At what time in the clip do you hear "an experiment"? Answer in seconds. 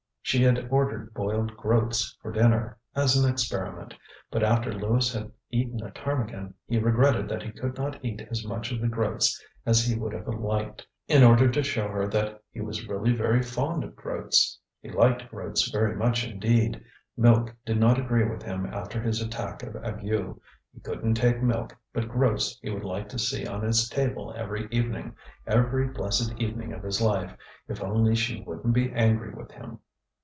3.17-3.95